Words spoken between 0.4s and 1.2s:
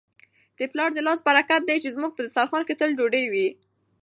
د پلار د لاس